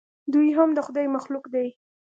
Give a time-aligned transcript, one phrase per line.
[0.31, 1.67] دوى هم د خداى مخلوق دي.